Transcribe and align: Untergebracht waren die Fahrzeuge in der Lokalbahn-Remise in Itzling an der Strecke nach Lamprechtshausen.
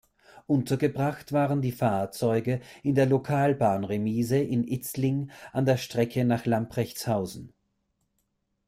Untergebracht 0.47 1.31
waren 1.31 1.61
die 1.61 1.71
Fahrzeuge 1.71 2.61
in 2.81 2.95
der 2.95 3.05
Lokalbahn-Remise 3.05 4.39
in 4.39 4.67
Itzling 4.67 5.29
an 5.53 5.65
der 5.67 5.77
Strecke 5.77 6.25
nach 6.25 6.47
Lamprechtshausen. 6.47 7.53